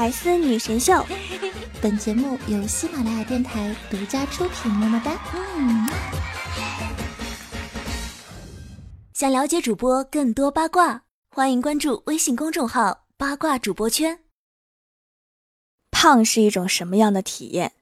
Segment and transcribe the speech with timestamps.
[0.00, 1.04] 百思女神秀，
[1.82, 4.70] 本节目由喜马拉雅电台独家出品。
[4.70, 5.18] 么么哒！
[5.56, 5.88] 嗯。
[9.12, 14.20] 想了解主播更多八卦，欢迎关注微信公众号“八卦主播圈”。
[15.90, 17.72] 胖是一种什么样的体验？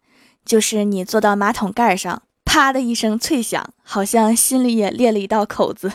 [0.43, 5.93] 就是你坐到马桶盖上，啪的一声脆响，好像心里也裂了一道口子。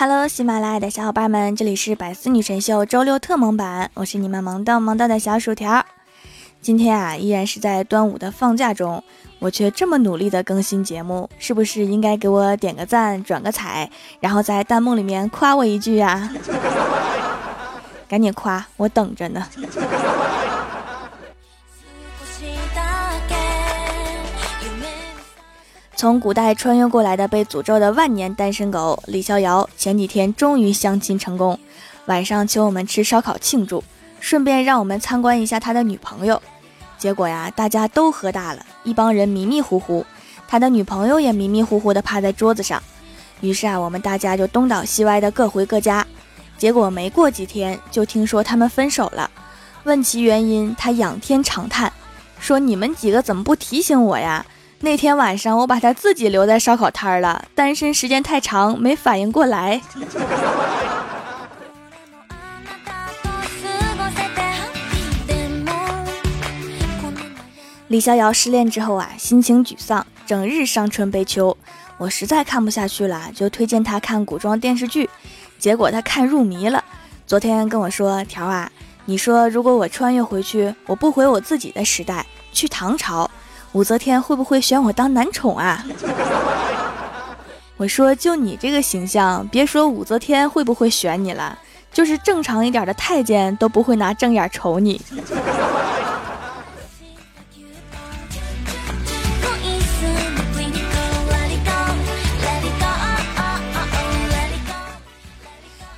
[0.00, 5.84] Hello，喜马拉雅的小伙伴们，这里是百思女神秀周六特萌版，我是你们萌到萌到的小薯条。
[6.62, 9.04] 今天啊，依然是在端午的放假中，
[9.40, 16.30] 我却这么努力的更新节目，是不是应该给我点个赞、转个彩，然后在弹幕里面夸我一句呀？
[18.08, 19.46] 赶紧夸，我等着呢。
[26.00, 31.58] 从古代穿越过来的被诅咒的万年单身狗李逍遥，前几天终于相亲成功，
[32.06, 33.84] 晚上请我们吃烧烤庆祝，
[34.18, 36.40] 顺便让我们参观一下他的女朋友。
[36.96, 40.06] 结果呀，大家都喝大了，一帮人迷迷糊糊，
[40.48, 42.82] 他的女朋友也迷迷糊糊的趴在桌子上。
[43.42, 46.06] 于是啊，我们大家就东倒西歪的各回各家。
[46.56, 49.30] 结果没过几天，就听说他们分手了。
[49.84, 51.92] 问其原因，他仰天长叹，
[52.38, 54.46] 说：“你们几个怎么不提醒我呀？”
[54.82, 57.44] 那天晚上，我把他自己留在烧烤摊儿了。
[57.54, 59.78] 单身时间太长，没反应过来。
[67.88, 71.54] 李逍遥失恋之后啊，心情沮丧，整日伤春悲秋。
[71.98, 75.10] 我实在看不下去了，就推荐他看古装电视剧。
[75.58, 76.82] 结果他看入迷了。
[77.26, 78.72] 昨天跟我说：“条啊，
[79.04, 83.30] 你说如果我穿越回去，我不回我自己的时代，去唐朝。”
[83.72, 85.84] 武则天会不会选我当男宠啊？
[87.76, 91.56] 我说，就你这个形象，别说武则天会不会选你了，
[91.92, 95.00] 就是正常一点的太监都不会拿正眼瞅你。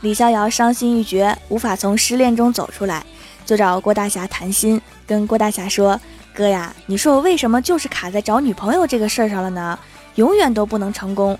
[0.03, 3.03] 李逍遥伤心欲绝，无法从失恋中走出来，
[3.47, 5.99] 就找郭大侠谈心，跟郭大侠说。
[6.34, 9.78] 哥呀，你说我为什么就是卡在找女朋友这个事儿上了呢？
[10.16, 11.38] 永远都不能成功。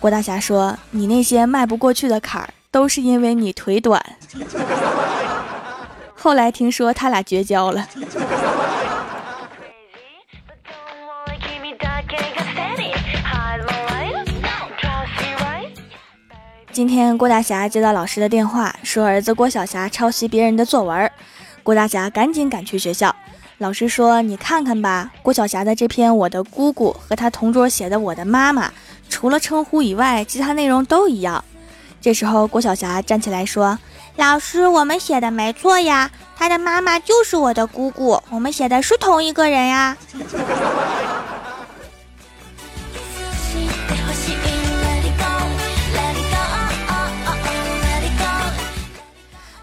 [0.00, 4.04] 郭大侠说：“你那些迈不过去的坎儿，都是因为你腿短。
[6.16, 7.86] ”后来听说他俩绝交了。
[16.72, 21.10] 今天郭大侠接到老师的电话，说儿子郭晓霞抄袭别人的作文，
[21.62, 23.11] 郭大侠赶紧赶去学校。
[23.62, 28.66] 老师说：“你看看吧，郭晓霞的这篇《我的姑姑》和她同桌写的《我的妈妈》，
[29.08, 31.44] 除了称呼以外，其他内容都一样。”
[32.02, 33.78] 这时候，郭晓霞站起来说
[34.18, 39.96] ：“老师，我们写的没错呀，她的妈妈就是我的姑姑，我们写的是同一个人呀。”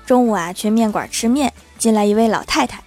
[0.05, 2.79] 中午啊，去面馆吃面，进来一位老太太。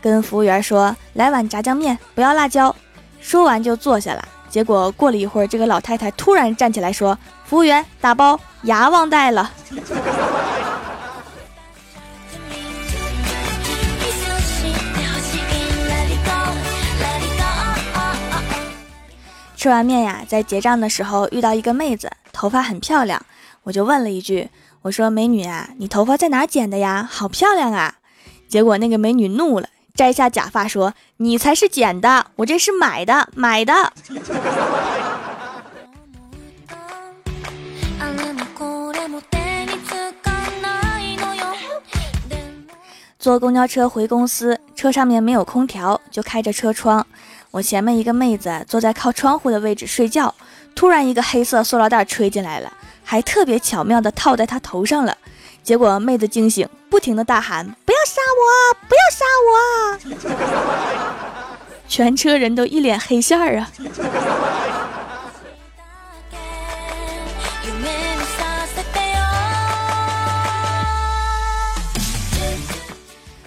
[0.00, 2.74] 跟服务员说：“来碗炸酱面，不要辣椒。”
[3.20, 4.26] 说完就坐下了。
[4.48, 9.52] 结果过了一会儿，这个老太太突然站起来说：“服务员，打包，牙忘带了。”
[19.56, 23.20] 吃完面呀，在结账的时候遇到一个妹子，头发很漂亮，
[23.64, 24.48] 我就问了一句
[24.82, 27.06] ：“我说美女啊，你头发在哪剪的呀？
[27.10, 27.96] 好漂亮啊！”
[28.48, 29.68] 结果那个美女怒了。
[29.98, 33.92] 摘下假发说：“你才是捡的，我这是买的，买的。
[43.18, 47.04] ”坐公交车回公司，车上面没有空调，就开着车窗。
[47.50, 50.32] 我前面一个妹子坐在靠窗户的位置睡觉，
[50.76, 52.72] 突然一个黑色塑料袋吹进来了，
[53.02, 55.18] 还特别巧妙的套在她头上了。
[55.64, 58.76] 结果妹子惊醒，不停的大喊：“不要杀我！
[58.88, 60.48] 不要杀我！”
[61.88, 63.70] 全车人都一脸黑线儿啊！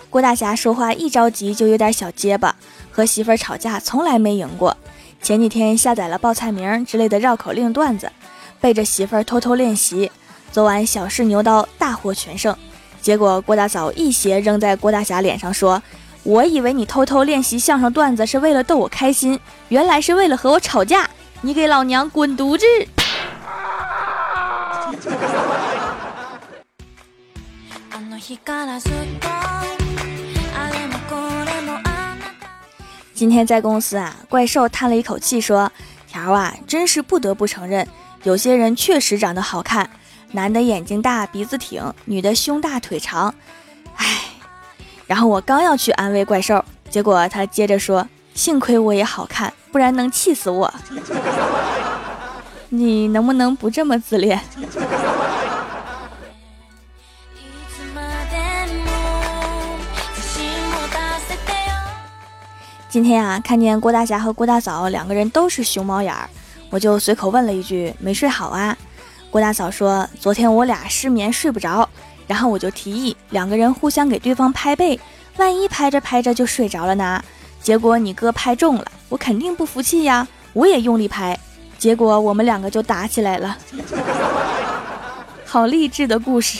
[0.09, 2.55] 郭大侠说话一着急就有点小结巴，
[2.91, 4.75] 和媳妇儿吵架从来没赢过。
[5.21, 8.11] 前几天下载了报菜名之类的绕口令段子，
[8.59, 10.11] 背着媳妇儿偷偷练习。
[10.51, 12.53] 昨晚小试牛刀，大获全胜。
[13.01, 15.81] 结果郭大嫂一鞋扔在郭大侠脸上，说
[16.24, 19.39] ：“我以为你偷偷练习相声段子是为了逗我开心，
[19.69, 21.09] 原来是为了和我吵架。
[21.42, 22.65] 你给老娘滚犊子！”
[33.15, 35.71] 今天在公司啊，怪兽叹了一口气说
[36.07, 37.88] ：“条啊，真是不得不承认，
[38.24, 39.89] 有些人确实长得好看。”
[40.33, 43.33] 男的眼睛大鼻子挺，女的胸大腿长，
[43.95, 44.19] 唉。
[45.07, 50.74] 然后我刚要去安慰怪兽，结果他接着说：“幸亏我也好看，不然能气死我。
[52.69, 54.39] ”你能不能不这么自恋？
[62.88, 66.30] 今天啊，看见郭大侠和郭大嫂两个人都是熊猫眼儿，
[66.69, 68.78] 我就随口问了一句：“没睡好啊？”
[69.31, 71.88] 郭大嫂说：“昨天我俩失眠睡不着，
[72.28, 75.00] 然后我就提议两个人互相给对方拍背，
[75.38, 77.24] 万一拍着拍着就睡着了呢？
[77.62, 81.39] 结果你哥拍中了，我肯定不服气呀，我也用力拍，
[81.78, 83.57] 结果我们两个就打起来了。
[85.48, 86.60] 好励志的故事。”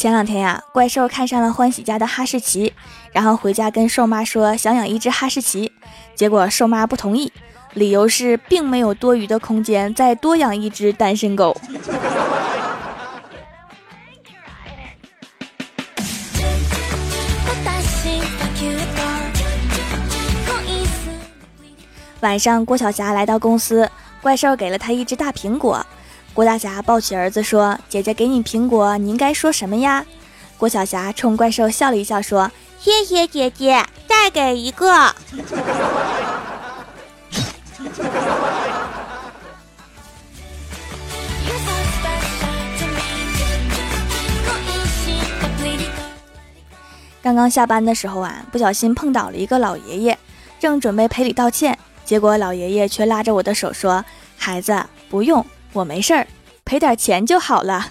[0.00, 2.72] 前两天呀，怪兽看上了欢喜家的哈士奇，
[3.12, 5.70] 然后回家跟兽妈说想养一只哈士奇，
[6.14, 7.30] 结果兽妈不同意，
[7.74, 11.54] 理由是并没有多余的空间再多养一只单身狗。
[22.20, 23.90] 晚上，郭晓霞来到公司，
[24.22, 25.84] 怪兽给了她一只大苹果。
[26.40, 30.06] 郭大侠抱起儿子说：“姐姐给你苹果，你应该说什么呀？”
[30.56, 32.50] 郭晓霞冲怪兽笑了一笑说
[32.80, 35.14] ：“谢谢姐姐，再给一个。
[47.22, 50.18] ”刚刚下班的时候啊，不小心碰倒了一个老爷爷，
[50.58, 54.02] 正准备赔礼道歉，结果老爷爷却拉着我的手说
[54.38, 56.26] ：“孩子，不用。”我没事儿，
[56.64, 57.86] 赔点钱就好了。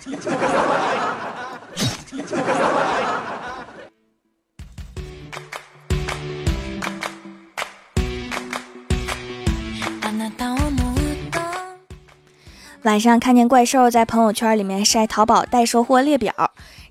[12.84, 16.34] 晚上看见怪兽在朋友圈里面晒淘宝代收货列表，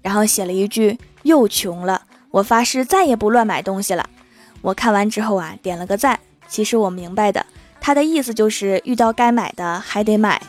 [0.02, 4.08] 然后写了一句“又穷了，我发誓再也不乱买东西了”。
[4.60, 6.20] 我看完之后啊，点了个赞。
[6.46, 7.44] 其实我明白的。
[7.80, 10.40] 他的意思就是遇到该买的还得买。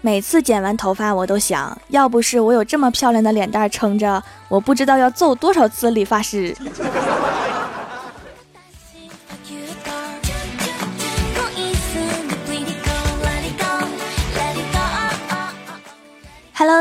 [0.00, 6.54] 每次剪完头发，我都想要不是我有这么漂亮的脸蛋撑着，我不知道要揍多少次理发师。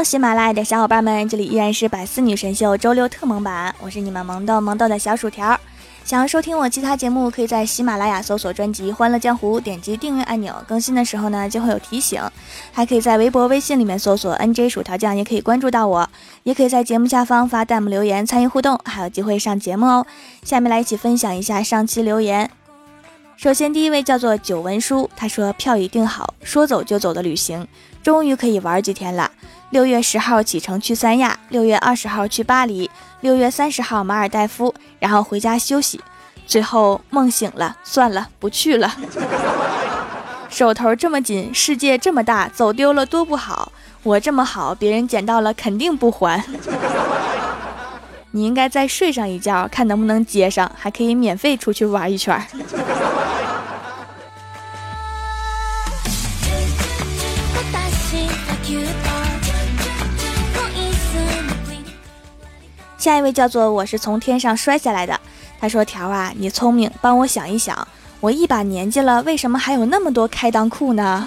[0.03, 5.59] 喜马拉雅的小伙伴们，这里依然是百思女神秀周六特萌版，我是你们萌豆萌豆的小薯条。
[6.03, 12.22] 想要收听我其他节目，可以在喜马拉雅搜索专辑《欢乐江湖》，点击订阅按钮，更新的时候呢就会有提醒。
[12.72, 16.08] 还可以在微博、微信里面搜索 NJ 薯条酱，也可以关注到我，
[16.43, 20.05] 也可以在节目下方发弹幕留言参与互动，还有机会上节目哦。
[20.43, 22.51] 下面来一起分享一下上期留言。
[23.36, 27.67] 首先，第一位叫做九文书，他说票已订好，说走就走的旅行，
[28.03, 29.31] 终于可以玩几天了。
[29.72, 32.89] 六月十号启程去三亚，六月二十号去巴黎，
[33.22, 36.00] 六月三十号马尔代夫，然后回家休息。
[36.48, 38.95] 最后梦醒了，算了，不去了。
[40.48, 43.72] 手头这么紧，世界这么大，走丢了多不好。
[44.03, 46.41] 我这么好，别人捡到了肯定不还。
[48.31, 52.41] 你应该再睡上一觉，看能不能接上，还可以免费出去玩一圈。
[63.05, 65.21] 下一位叫做我是从天上摔下来的，
[65.59, 67.88] 他说：“条啊，你聪明，帮我想一想，
[68.19, 71.24] 我一把年纪了，为什么还有那么多开裆裤呢？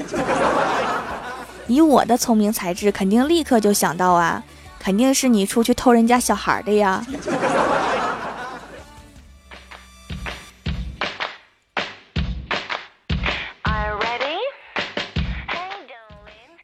[1.69, 4.43] 以我的聪明才智，肯定立刻就想到啊，
[4.81, 7.07] 肯定是你出去偷人家小孩的呀。”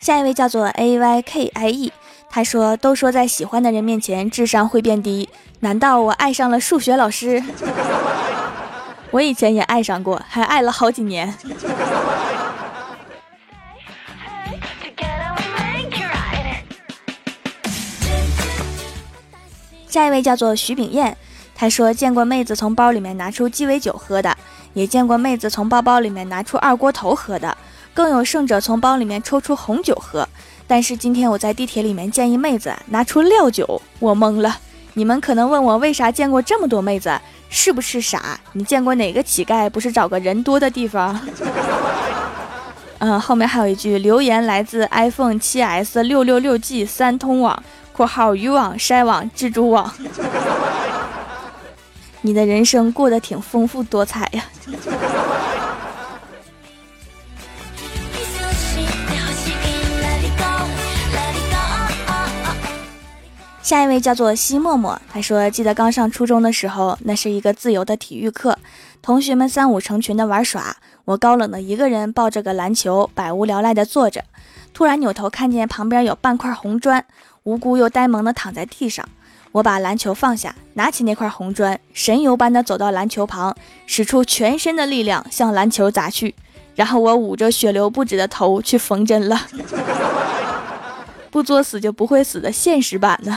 [0.01, 1.93] 下一位叫做 A Y K I E。
[2.35, 5.29] 他说：“都说在喜欢的人面前智商会变低，
[5.61, 7.41] 难道我爱上了数学老师？”
[9.13, 11.33] 我以前也爱上过，还爱了好几年。
[19.87, 21.17] 下一位叫做徐炳燕，
[21.55, 24.37] 他说见过妹子从包里面拿出鸡尾酒喝的，
[24.73, 27.57] 也见过妹子从包包里面拿出二锅头喝的，
[27.95, 30.29] 更有甚者从包里面抽出红酒喝。
[30.67, 34.59] 但是今天我在地铁里面见一妹子拿出料酒，我懵了。
[34.95, 37.19] 你们可能问我为啥见过这么多妹子，
[37.49, 38.39] 是不是傻？
[38.53, 41.21] 你见过哪个乞丐不是找个人多的地方？
[42.99, 47.63] 嗯，后面还有一句留言来自 iPhone 7s 六六六 G 三通网。
[47.97, 49.89] 括号渔网、筛网、蜘蛛网，
[52.23, 54.45] 你的人生过得挺丰富多彩呀。
[63.65, 68.59] 下一位叫做西默默，他说：“记得刚上初中的时候，那是一个自由的体育课，
[69.01, 74.23] 同学们三五成群的玩耍，我高冷的一个人抱着个篮球，百无聊赖的坐着，
[74.75, 77.03] 突然扭头看见旁边有半块红砖。”
[77.45, 79.09] 无辜又呆萌的躺在地上，
[79.53, 83.57] 我把篮球放下，拿起那块红砖，神游般的走到篮球旁，
[83.87, 86.35] 使出全身的力量向篮球砸去，
[86.75, 89.41] 然后我捂着血流不止的头去缝针了。
[91.35, 93.37] 不作死就不会死的现实版的。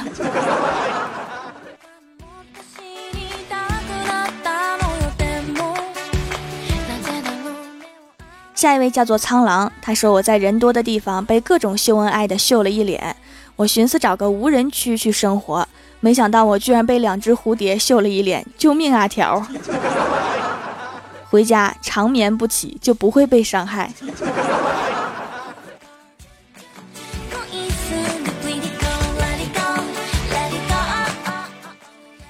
[8.53, 13.15] 下一位叫做苍狼，他说我在人多的地方被各种秀恩爱的秀了一脸。
[13.55, 15.67] 我寻思找个无人区去生活，
[15.99, 19.43] 没想到我居然被两只蝴蝶秀了一脸，救命啊条！
[21.31, 23.91] 回家长眠不起就不会被伤害。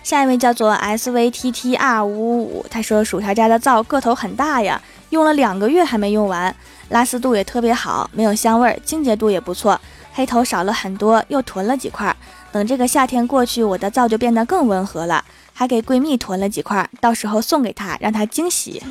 [0.07, 6.55] 下一位叫做 S V T T R 五五五，他说薯条家的皂个头很大呀，用了两个月还没用完，
[6.87, 9.77] 拉丝度也特别好，没有香味，清洁度也不错。
[10.13, 12.15] 黑头少了很多，又囤了几块。
[12.53, 15.21] 等这个夏天过去，我的皂就变得更温和了。
[15.51, 18.81] 还给闺蜜囤了几块，到时候送给她，让她惊喜。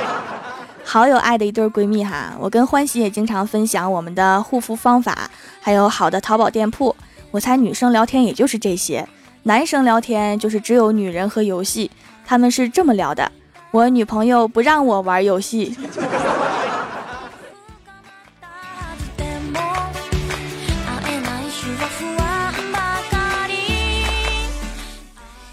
[0.84, 2.34] 好有爱的一对闺蜜哈！
[2.38, 5.30] 我跟欢喜也经常分享我们的护肤方法，
[5.62, 6.94] 还有好的淘宝店铺。
[7.30, 9.08] 我猜女生聊天也就是这些，
[9.46, 11.88] 男生聊天就是只有女人和游戏。
[12.26, 13.30] 他们是这么聊的：
[13.70, 15.72] 我女朋友不让我玩游戏。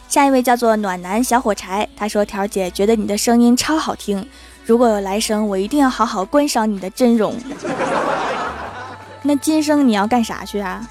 [0.10, 4.28] 下一位叫做暖男小火柴，他说：“条姐觉得你的声音超好听，
[4.66, 7.36] 如果有来生，我一定要好好观赏你的真容。
[9.22, 10.84] 那今生你要干啥去啊？”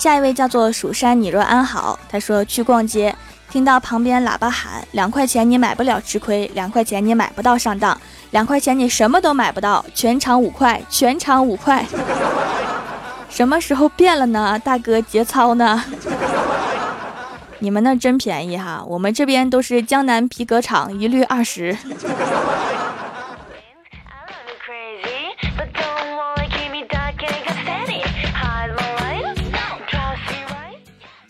[0.00, 3.14] 下一位叫做蜀山，你若安好，他说去逛街，
[3.50, 8.00] 听到旁边喇叭喊两块钱你买不了吃亏，两块钱你买不到上当。
[8.30, 11.84] 两块钱你什么都买不到，全场五块，全场五块。
[13.28, 14.58] 什么时候变了呢？
[14.58, 15.84] 大哥节操呢？
[17.60, 21.76] 你们那真便宜哈，我们这边都是江南皮革厂，一律二十。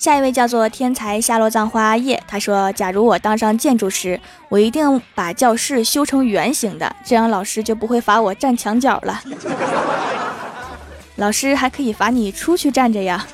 [0.01, 9.21] 下一位叫做天才夏洛葬花叶，他说：“假如我当上建筑师，我一定把教室修成圆形的，这样老师就不会罚我站墙角了。
[11.17, 13.27] 老师还可以罚你出去站着呀。”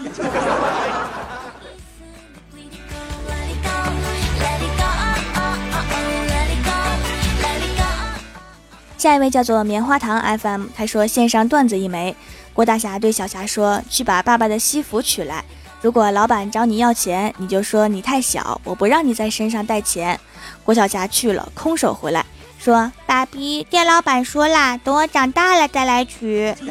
[8.98, 12.16] 下一位叫做棉花糖 FM，他说：“线上段子一枚。”
[12.52, 15.44] 郭大侠对小霞说：“去把爸爸的西服取来。”
[15.82, 20.18] 如果老板找你要钱，你就说你太小，我不让你在身上带钱。
[20.64, 22.26] 郭晓霞去了，空手回来，
[22.58, 26.54] 说：“爸比，店老板说啦，等我长大了再来取。”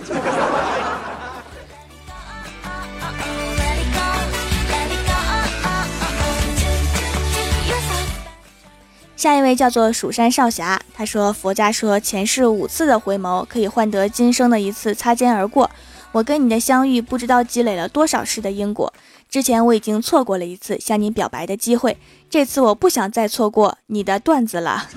[9.16, 15.72] 下一位叫做蜀山少侠，他说：“佛家说前世五次的回眸可以换得今生的一次擦肩而过。”
[16.15, 18.93] 我跟你的相遇，不知道积累了多少世的因果。
[19.29, 21.98] 之前我已经错过了一次向你表白的机会，
[22.29, 24.88] 这次我不想再错过你的段子了。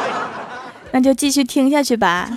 [0.92, 2.30] 那就继续听下去吧。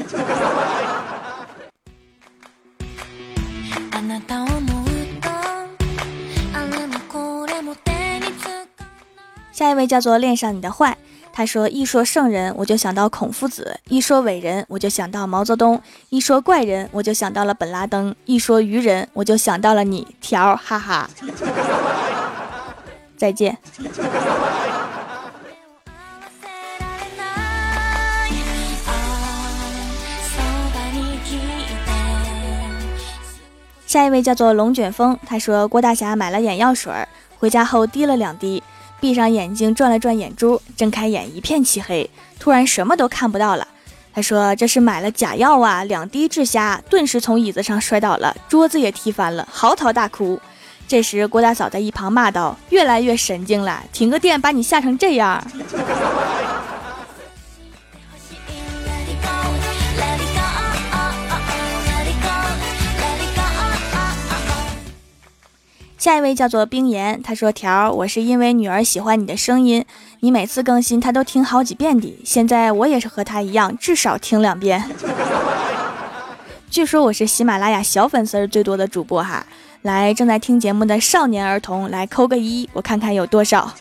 [9.53, 10.97] 下一位叫做恋上你的坏。
[11.35, 21.09] 他说：“一说圣人，我就想到孔夫子；一说伟人，我就想到毛泽东；一说怪人，我就想到了本拉登；一说愚人，我就想到了你条，哈哈。
[23.17, 23.57] 再见。”
[33.87, 36.93] 下一位叫做龙卷风，他说郭大侠买了眼药水，
[37.39, 38.61] 回家后滴了两滴。
[39.03, 43.67] 闭上眼睛，转了转眼珠，睁开眼，一片漆黑，突然什么都看不到了。
[44.13, 50.39] 他说：“这是买了假药啊！”两滴治瞎，顿时从椅子上摔倒了，桌子也踢翻了，嚎啕大哭。
[50.87, 55.45] 这时郭大嫂在一旁骂道：“越来越神经了，停个电把你吓成这样。”
[66.03, 69.85] 下一位叫做冰岩，他说：“条，我是因为女儿喜欢你的声音，
[70.19, 72.13] 你每次更新她都听好几遍的。
[72.25, 74.83] 现在我也是和她一样，至少听两遍。
[76.69, 79.45] 据说我是喜马拉雅小粉丝最多的主播哈，
[79.83, 83.73] 来正在听节目的少年儿童来扣个一，我看看有多少。”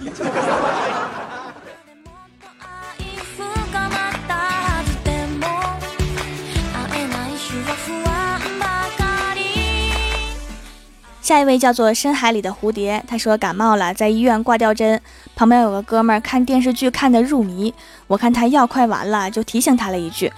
[11.32, 15.00] 下一位叫做深海里的蝴蝶，他说感冒了，在医院挂吊针，
[15.34, 17.72] 旁边有个哥们儿看电视剧看得入迷，
[18.06, 20.30] 我看他药快完了，就提醒他了一句，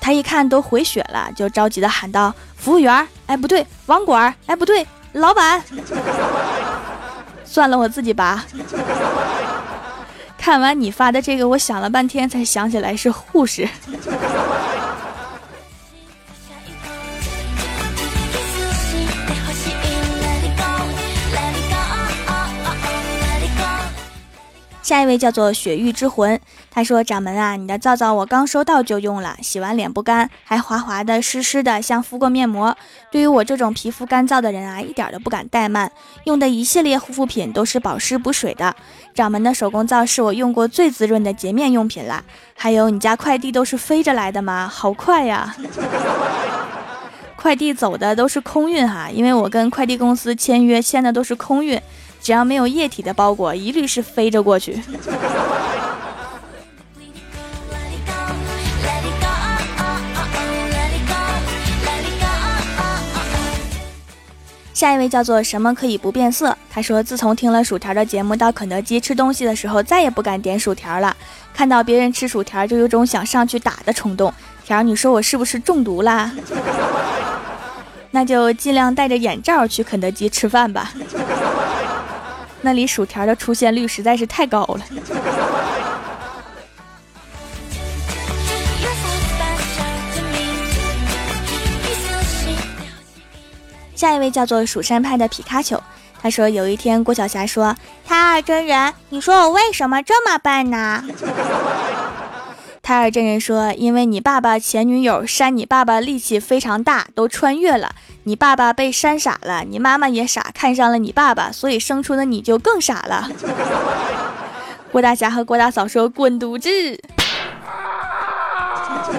[0.00, 5.62] 他一看都回血了，就着急的喊道：“服务员，哎不对，网管，哎不对，老板，
[7.44, 8.42] 算了，我自己拔。”
[10.38, 13.68] 看完你发的这个，我想了半天才想起来是护士。
[24.88, 26.40] 下一位叫做雪域之魂，
[26.70, 32.74] 他说：“掌门啊，你的皂皂我刚收到就用了，洗完脸不干，还滑滑的、湿湿的，像敷过面膜。
[33.12, 35.92] 对于我这种皮肤干燥的人啊，一点都不敢怠慢。
[36.24, 38.74] 用的一系列护肤品都是保湿补水的。
[39.14, 42.24] 掌门的手工皂是我用过最滋润的洁面用品啦。
[42.56, 44.66] 还有，你家快递都是飞着来的吗？
[44.72, 45.54] 好快呀！
[47.36, 51.78] 快递走的都是空运哈，因为我跟快递公司签约签的都是空运。”
[52.20, 54.82] 只要没有液体的包裹，一律是飞着过去。
[64.74, 66.56] 下一位叫做什么可以不变色？
[66.70, 71.16] 他说，自从听了薯条的节目，到肯德基吃东西的时候，再也不敢点薯条了。
[71.52, 74.32] 看到别人吃薯条，就有种想上去打的冲动。
[74.64, 76.30] 条，你说我是不是中毒啦？
[78.12, 80.92] 那就尽量戴着眼罩去肯德基吃饭吧。
[82.60, 84.80] 那里薯条的出现率实在是太高了。
[93.94, 95.82] 下一位叫做蜀山派的皮卡丘，
[96.22, 97.74] 他说有一天郭晓霞说
[98.06, 101.02] ：“他二真人，你说我为什么这么笨呢？”
[102.88, 107.94] 太二真人说：“因为你爸爸前女友扇你爸爸力气非常大，都穿越了。
[108.22, 113.28] 你爸爸被扇傻了，你妈妈也傻，看上了你爸爸，所以生出的你就更傻了。
[114.90, 116.70] ”郭大侠和郭大嫂说：“滚犊子！”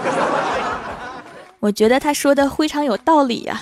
[1.62, 3.62] 我觉得他说的非常有道理呀。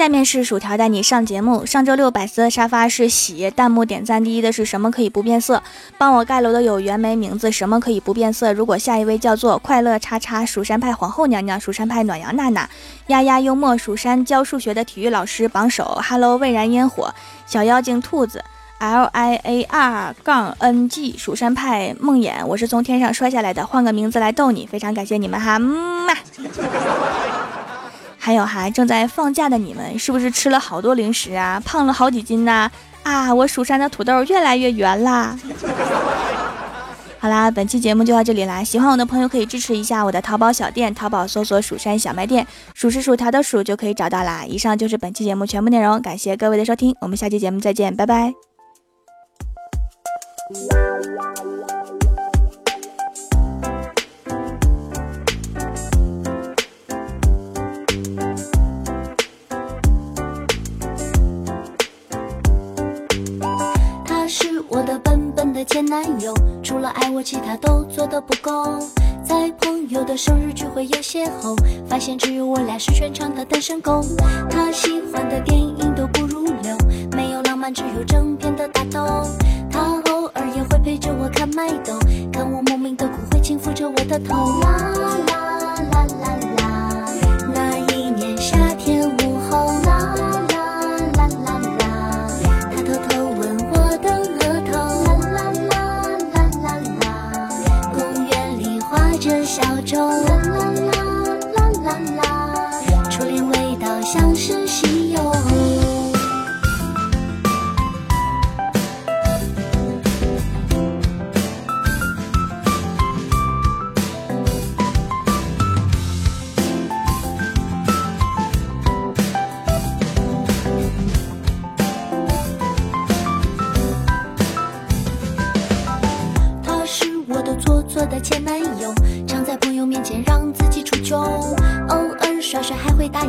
[0.00, 1.66] 下面是薯条带你上节目。
[1.66, 5.62] 上周六百思的沙发是喜，弹幕点赞第一的是什么可以不变色？
[5.98, 8.50] 帮我盖楼的有袁枚名字，什么可以不变色？
[8.54, 12.66] 如果下一位叫做快乐叉叉蜀山派皇后娘娘，蜀山派暖阳娜娜，
[13.08, 17.14] 丫丫幽默，蜀山教数学的体育老师榜首，Hello 蔚然烟火，
[17.46, 18.42] 小妖精兔子
[18.78, 25.60] ，L I A R 杠 N G，蜀山派梦魇，我是从天上摔下来的，换个名字来逗你，非常感谢你们哈，嗯
[26.06, 26.14] 嘛。
[28.22, 31.60] 还有哈，正在放假的你们是不是吃了好多零食啊？
[31.64, 32.70] 胖了好几斤呐！
[33.02, 35.34] 啊，我蜀山的土豆越来越圆啦！
[37.18, 38.62] 好啦，本期节目就到这里啦。
[38.62, 44.44] 喜欢我的朋友可以支持一下我的淘宝小店，淘宝搜索“蜀山小卖店”，数是薯条的数就可以找到啦。
[44.46, 48.34] 以上就是本期节目全部内容，感谢各位的收听，我们下期节目再见，拜拜。
[65.64, 68.78] 前男友除了爱我，其他都做的不够。
[69.22, 70.80] 在朋友的生日聚会。
[70.86, 71.54] 有邂逅，
[71.86, 74.02] 发现只有我俩是全场的单身狗。
[74.50, 76.76] 他喜欢的电影都不入流，
[77.12, 79.00] 没有浪漫，只有整片的大豆。
[79.70, 81.98] 他偶尔也会陪着我看麦兜，
[82.32, 84.60] 看我莫名的哭，会轻抚着我的头。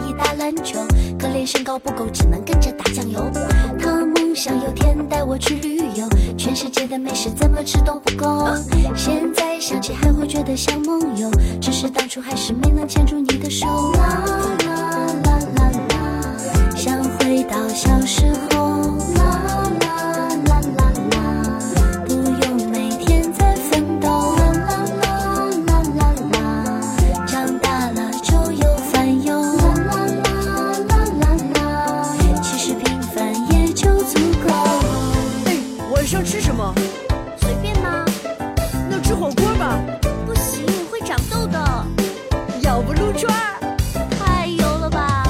[0.08, 0.80] 一打篮球，
[1.20, 3.32] 可怜身高不够，只能跟着打酱油。
[3.80, 8.48] 他梦想有天带我去旅游，全世界的美食怎么吃都不够。
[8.96, 11.30] 现在想起还会觉得像梦游，
[11.62, 13.68] 只是当初还是没能牵住你的手。
[13.94, 14.76] 啦啦
[15.26, 18.51] 啦啦啦，想回到小时候。
[43.22, 43.78] 圈儿？
[44.18, 45.24] 太油了吧？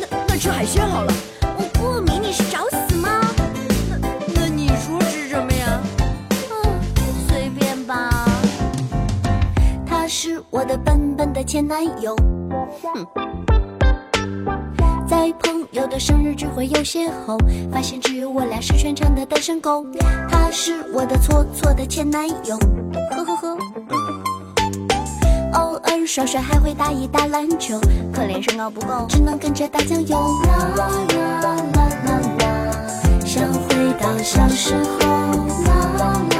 [0.00, 1.12] 那那吃海鲜好了。
[1.42, 3.20] 我过敏，你是找死吗？
[3.90, 3.98] 那
[4.32, 5.80] 那你说吃什么呀？
[6.52, 6.78] 嗯，
[7.28, 8.24] 随便吧。
[9.84, 12.14] 他是我的笨笨的前男友，
[12.80, 13.04] 哼。
[15.08, 17.36] 在朋友的生日聚会有邂逅，
[17.72, 19.84] 发现只有我俩是全场的单身狗。
[20.30, 22.56] 他是我的错错的前男友，
[25.84, 27.78] 偶尔耍帅还会打一打篮球，
[28.12, 30.16] 可怜身高不够，只能跟着打酱油。
[30.16, 30.88] 啦啦
[31.42, 31.54] 啦
[32.04, 32.72] 啦啦，
[33.24, 35.08] 想回到小时候。
[35.64, 36.39] 啦啦